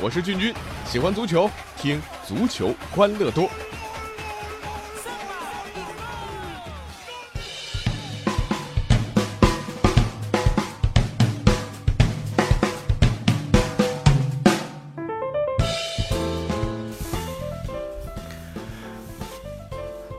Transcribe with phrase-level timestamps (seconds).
[0.00, 0.54] 我是俊君，
[0.86, 3.50] 喜欢足球，听足球欢乐多。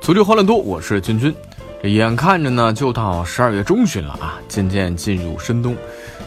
[0.02, 1.34] 足球欢乐多，我是君君。
[1.82, 5.74] 这眼看着呢，就到十二月中旬了啊，渐渐进入深冬。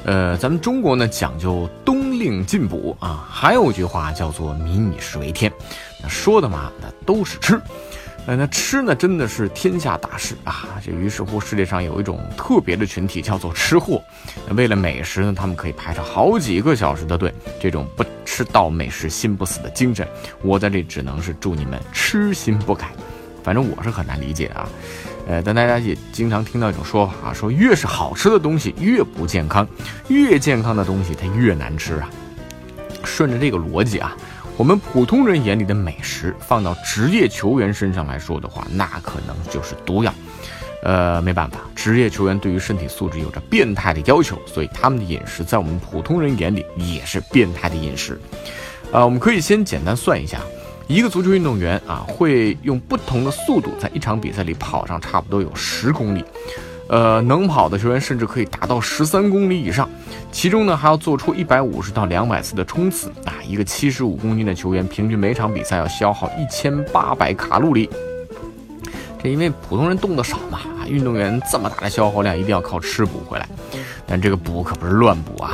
[0.04, 5.52] 呃，咱们中国呢讲究冬令进补啊，还有一句话叫做“民以食为天”。
[6.00, 7.60] 那说的嘛，那都是吃。
[8.26, 10.80] 呃，那吃呢，真的是天下大事啊。
[10.84, 14.00] 这于是乎，世界上有一种特别的群体叫做吃货。
[14.50, 17.34] 为了美食呢，他们可以排上好几个小时的队。
[17.60, 20.06] 这种不吃到美食心不死的精神，
[20.42, 22.92] 我在这只能是祝你们痴心不改。
[23.42, 24.68] 反正我是很难理解啊，
[25.26, 29.66] 呃，但大家也经常听到一种说法啊，说越是好吃的东西越不健康，
[30.08, 32.08] 越健康的东西它越难吃啊。
[33.04, 34.16] 顺着这个逻辑啊，
[34.56, 40.14] 我们普通人眼里的美食，放到职业球员身上来说的话，那可能就是毒药。
[40.84, 48.20] 呃，没办法，职业球员对于身体素质有着变态的要求，所以他们的饮食在我们普通人眼里也是变态的饮食。
[48.90, 50.40] 呃，我们可以先简单算一下。
[50.86, 56.24] 一个足球运动员啊，会用不同的速度在一场比赛里跑上差不多有十公里，
[56.88, 59.88] 呃，能跑的球员甚至可以达到十三公里以上，
[60.30, 63.34] 其中呢还要做出一百五十到两百次的冲刺啊。
[63.46, 67.88] 一个七十五公斤的球员，平均每场比赛要消耗一千八百卡路里。
[69.22, 70.58] 这因为普通人动得少嘛，
[70.88, 73.48] 运动员这么大的消耗量，一定要靠吃补回来。
[74.04, 75.52] 但这个补可不是乱补啊，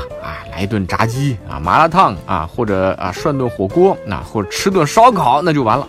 [0.58, 5.86] 来一顿炸鸡啊，麻辣烫啊，或者啊涮顿火锅，那或者吃顿烧烤，那就完了。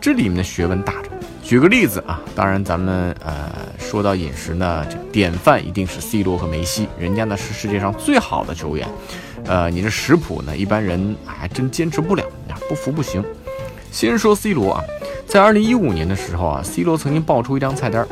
[0.00, 1.10] 这里面的学问大着。
[1.42, 8.88] 举个例子啊，当然咱们呃说到饮食呢，这典范一定是 C 罗和梅西，人家呢是世界上最好的球员。
[9.44, 12.24] 呃，你这食谱呢，一般人还真坚持不了，
[12.70, 13.22] 不服不行。
[13.92, 14.82] 先说 C 罗啊。
[15.26, 18.08] 在二零一五年的时候啊，C 罗曾经爆出一张菜单，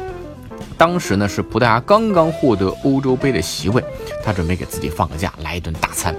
[0.79, 3.85] 当时呢是葡萄牙刚刚获得欧洲杯的席位，
[4.25, 6.15] 他准备给自己放个假，来一顿大餐。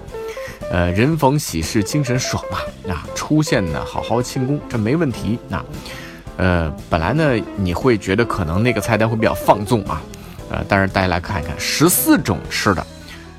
[0.69, 5.39] 呃，人逢喜事精神爽嘛，啊，出现呢好好庆功，这没问题。
[5.47, 5.65] 那，
[6.37, 10.01] 呃，本来呢你会觉得可能那个菜单会比较放纵啊，
[10.51, 12.85] 呃，但是大家来看一看，十四种吃的，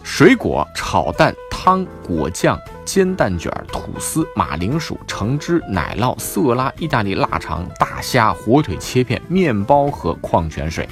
[0.03, 1.34] 水果炒蛋。
[1.62, 10.88] 汤、果酱、煎蛋卷、吐司、马铃薯、橙汁、奶酪、色拉、意大利腊肠、大虾、火腿切片、面包和矿泉水。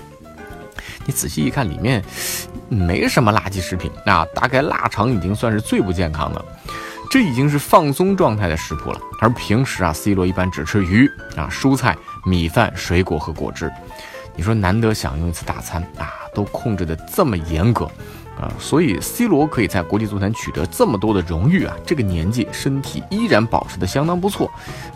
[1.09, 2.05] 你仔细一看，里面
[2.69, 6.45] 没什么垃圾食品啊，大概腊肠已经算是最不健康的。
[7.11, 9.01] 这已经是放松状态的食谱了。
[9.19, 13.73] 而平时啊，C 罗一般只吃鱼啊、蔬菜、米饭、水果和果汁。
[14.37, 17.91] 你说难得享用一次大餐啊，都控制的这么严格。
[18.39, 24.49] 啊，所以 C 罗可以在国际足坛取得这么多的荣誉啊，这个年纪身体依然保持的相当不错，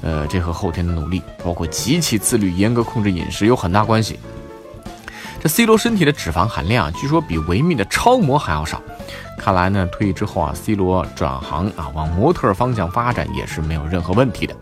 [0.02, 4.20] 呃，这和后天的努力，包括极其自律、严格控制饮食有很大关系。
[5.42, 8.80] 这 C 罗身体的脂肪含量据说比维密的超模还要少，
[9.36, 14.54] 看来呢，退役之后啊，C 罗转行啊往模特方向发展也是没有任何问题的。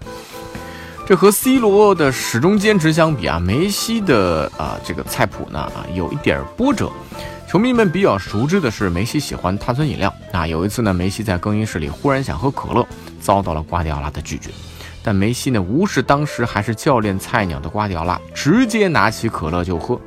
[1.06, 6.90] 这和 C 罗的始终坚持相比啊，梅西的啊这个菜谱呢啊有一点波折。
[7.46, 10.10] 球迷们比较熟知的是，梅西喜欢碳酸饮料。
[10.32, 12.86] 那有一次呢，梅西在更衣室里忽然想喝可乐，
[13.20, 14.48] 遭到了瓜迪奥拉的拒绝。
[15.02, 20.00] 但梅西呢，无视当时还是教练菜鸟的瓜迪奥拉，直接拿起可乐就喝。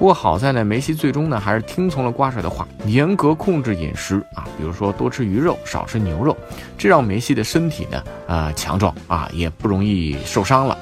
[0.00, 6.34] 不过好在呢，梅西最终呢还是听从了瓜帅的话，严格控制饮食啊，比如说多吃鱼肉，少吃牛肉，
[6.78, 10.78] 这让梅西的身体呢啊强壮啊，也不容易受伤了。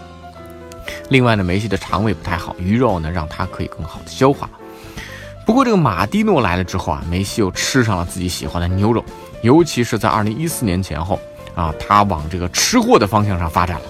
[1.10, 4.48] 另外呢，梅西的肠胃不太好，鱼肉呢让他可以更好的消化。
[5.44, 9.04] 不过这个马蒂诺来了之后啊，梅西又吃上了自己喜欢的牛肉，
[9.42, 11.18] 尤其是在二零一四年前后
[11.56, 13.86] 啊，他往这个吃货的方向上发展了，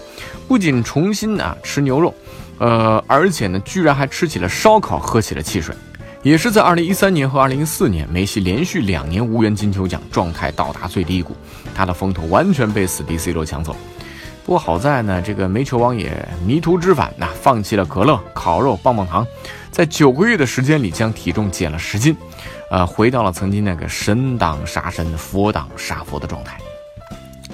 [0.48, 2.14] 不仅重新啊吃牛肉，
[2.58, 5.74] 呃，而且呢，居然还吃起了烧烤，喝起了汽水。
[6.22, 11.36] 也是在二零一三年和二零一四年，梅西连续两年无缘金球奖，状态到达最低谷，
[11.74, 13.74] 他的风头完全被死敌 C 罗抢走。
[14.44, 16.10] 不过好在呢，这个煤球王也
[16.44, 19.24] 迷途知返，那放弃了可乐、烤肉、棒棒糖，
[19.70, 22.16] 在九个月的时间里将体重减了十斤，
[22.70, 26.58] 呃，回到了曾经那个神挡杀神、佛挡杀佛的状态。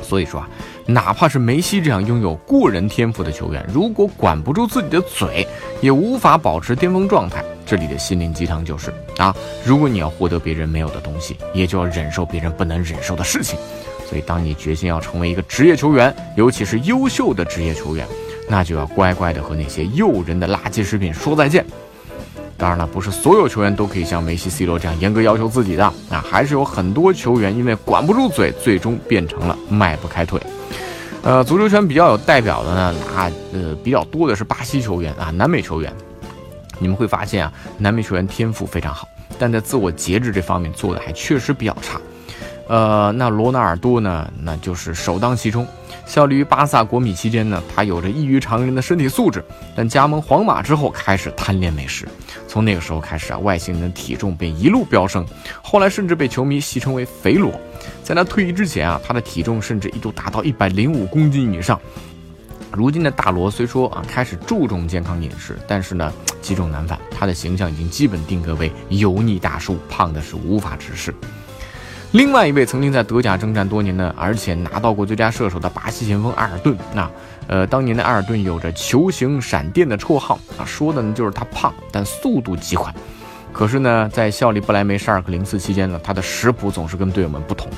[0.03, 0.49] 所以说啊，
[0.87, 5.47] 哪怕是梅西这样拥有过人天赋的球员，如果管不住自己的嘴，
[5.81, 7.43] 也无法保持巅峰状态。
[7.65, 9.35] 这里的心灵鸡汤就是啊，
[9.65, 13.59] 如果你要获得别人没有的东西，也就要忍受别人不能忍受的事情。
[14.07, 18.07] 所以，当你决心要成为一个职业球员，尤其是优秀的职业球员，
[18.47, 21.65] 那就要乖乖的和那些诱人的垃圾食品说再见。
[22.59, 30.39] 当然了，不是所有球员都可以像梅西、C 罗这样严格要求自己的啊，还是有很多球员因为管不住嘴，最终变成了迈不开腿。
[31.25, 35.91] 呃，足球圈比较有代表的呢，啊呃比较多的是巴西球员啊，南美球员。
[36.79, 41.99] 你们会发现啊，南美球员天赋非常好，但在自我节制这方面做的还确实比较差。
[42.69, 45.67] 呃，那罗纳尔多呢，那就是首当其冲。
[46.07, 52.07] 效力于巴萨、国米期间呢，他有着异于常人的身体素质，但加盟皇马之后开始贪恋美食。
[52.47, 55.27] 从那个时候开始啊，外星人的体重便一路飙升，
[55.63, 57.51] 后来甚至被球迷戏称为“肥罗”。
[58.05, 61.81] 在他退役之前啊，他的体重甚至一度达到一百零五公斤以上。
[62.71, 66.13] 如今的大罗虽说啊开始注重健康饮食，但是呢
[66.43, 71.15] 积重难返，他的形象已经基本定格为油腻大叔，胖的是无法直视。
[72.15, 77.11] 另外一位曾经在德甲征战多年的，而且拿到过最佳射手的巴西前锋埃尔顿，那
[77.49, 82.95] 呃当年的埃尔顿有着球形闪电的绰号啊，说的呢就是他胖，但速度极快。
[83.53, 87.69] 可是呢，在效力不莱梅沙尔克零四期间呢，他的食谱总是跟队友们不同。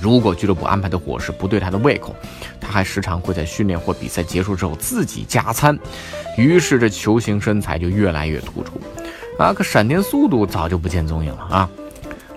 [0.00, 2.14] 如果俱乐部安排的伙食不对他的胃口，
[2.60, 5.76] 他还时常会在训练或比赛结束之后自己加餐，
[6.36, 8.80] 于是这球形身材就越来越突出。
[9.36, 11.68] 啊，可闪电速度早就不见踪影了啊！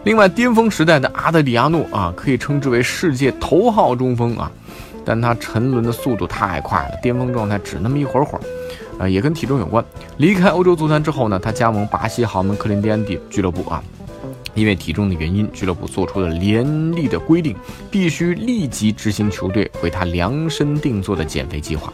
[0.03, 4.51] 另外，巅峰时代的阿德里亚诺啊，可以称之为世界头号中锋啊，
[5.05, 8.41] 但他沉沦的速度太快了，巅峰状态只那么一会儿会儿。
[8.97, 9.83] 啊，也跟体重有关。
[10.17, 13.83] 离开欧洲足坛之后呢，他加盟巴西豪门克林蒂安蒂俱乐部啊。
[14.53, 17.55] 因为体重的原因，俱乐部做出了严厉的规定，
[17.89, 21.91] 必须立即执行球队为他量身定做的减肥计划。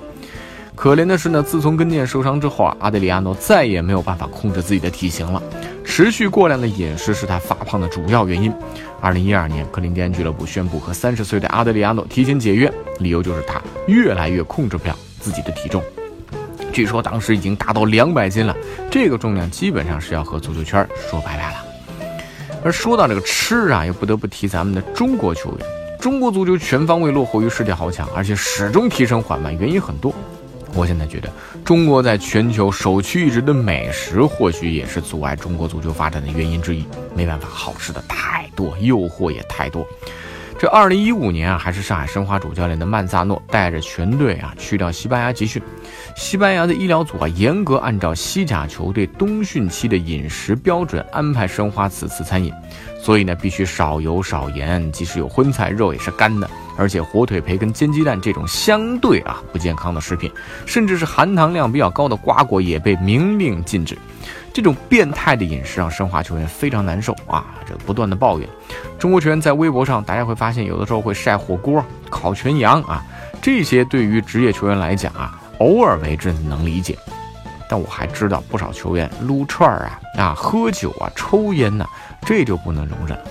[0.77, 5.41] 可怜的是呢，自从跟腱受伤之后啊，阿德里亚诺再也没有办法控制自己的体型了。
[5.83, 8.53] 持续过量的饮食是他发胖的主要原因。
[9.01, 15.81] 二零一二年，克林蒂安俱乐部宣布和三十岁的阿德里亚诺提前解约，理由就是他越来越控制不了自己的体重。
[16.71, 18.55] 据说当时已经达到两百斤了，
[18.91, 21.65] 这个重量基本上是要和足球圈说拜拜了。
[22.63, 25.67] 而说到这个吃啊，又不得不提咱们的中国球员。
[25.99, 30.13] 中国足球全方位落后于世界豪强，而且始终提升缓慢，原因很多。
[30.77, 31.27] 我现在觉得，
[31.65, 36.85] 中国在全球首屈一指的美食，或许也是阻碍中国足球发展的原因之一。
[37.15, 39.83] 没办法，好吃的太多，诱惑也太多。
[40.59, 45.59] 这二零一五年啊，还是上海申花主教练的曼萨诺带着全队啊去到西班牙集训。
[46.15, 52.51] 西班牙的医疗组啊，严格按照西甲球队冬训期的饮食标准安排申花此次餐饮，
[53.01, 60.31] 所以呢，必须少油少盐，即使有荤菜，肉也是干的，而且火腿、培根、煎鸡蛋这种相对啊不健康的食品，
[60.65, 63.97] 甚至是含糖量比较高的瓜果也被明令禁止。
[64.51, 68.49] 这种变态的饮食让申花球员非常难受啊，这不断的抱怨。
[68.97, 73.05] 中国球员在微博上，大家会发现有的时候会晒火锅、烤全羊啊，
[73.39, 75.39] 这些对于职业球员来讲啊。
[75.59, 76.97] 偶尔为之能理解，
[77.69, 81.85] 但我还知道不少球员撸串儿啊、啊喝酒啊、抽烟呐，
[82.25, 83.23] 这就不能容忍了。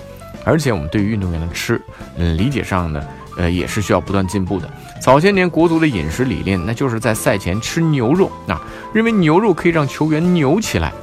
[0.45, 1.81] 而且我们对于运动员的吃，
[2.15, 3.05] 嗯，理解上呢，
[3.37, 4.69] 呃，也是需要不断进步的。
[5.01, 8.61] 早些年国足的饮食理念，那就是在赛前吃牛肉啊，
[8.93, 10.93] 认为牛肉可以让球员牛起来。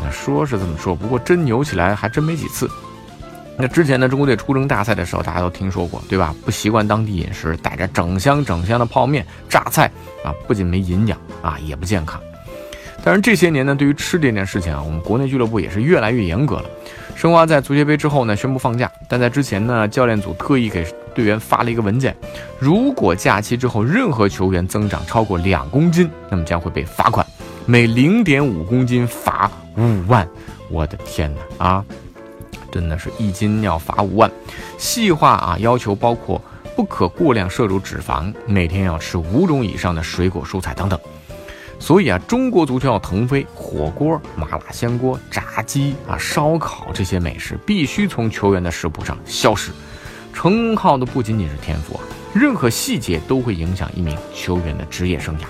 [0.00, 2.70] 那说是这么说，不过真牛起来还真没几次。
[3.56, 6.32] 那之前呢，中国队出征大赛的时候，大家都听说过，对吧？
[6.44, 9.90] 不习惯当地饮食，带着整箱整箱的泡面、榨菜
[10.24, 12.20] 啊，不仅没营养啊，也不健康。
[13.04, 16.64] 但是这些年呢，对于吃这件事情啊，我们国内俱乐部也是越来越严格了。
[17.14, 22.14] 申花在足协杯之后呢，宣布放假，但在之前呢，教练组特意给队员发了一个文件：
[22.58, 27.26] 如果假期之后任何球员增长超过两公斤，那么将会被罚款，
[27.66, 30.28] 每零点五公斤罚五万。
[30.70, 31.84] 我的天哪啊！
[32.70, 34.30] 真的是一斤要罚五万，
[34.76, 36.40] 细化啊，要求包括
[36.78, 40.96] 不可过量摄入脂肪，每天要吃五种以上的水果蔬菜等等。
[41.80, 49.72] 所以啊，中国足球要腾飞，火锅、麻辣香锅、炸鸡啊、烧烤这些美食必须从球员的食谱上消失。
[50.32, 55.42] 成靠的不仅仅是天赋啊，任何细节都会影响一名球员的职业生涯。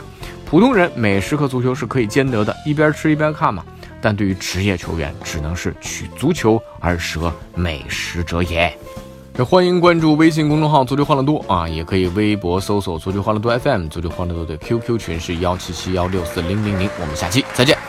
[0.46, 3.62] 普通人美食和足球是可以兼得的，一边吃一边看嘛。
[4.00, 8.74] 但对于职业球员，只能是取足球而舍美食者也。
[9.44, 16.90] 欢迎关注微信公众号“足球欢乐多”啊，也可以微博搜索“足球欢乐多 FM”，足球欢乐多的 QQ 群是幺七七幺六四零零零。
[17.00, 17.87] 我们下期再见。